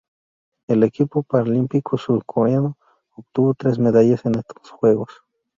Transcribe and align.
El 0.67 0.81
equipo 0.81 1.21
paralímpico 1.21 1.95
surcoreano 1.95 2.75
obtuvo 3.15 3.53
tres 3.53 3.77
medallas 3.77 4.25
en 4.25 4.33
estos 4.39 4.71
Juegos. 4.71 5.11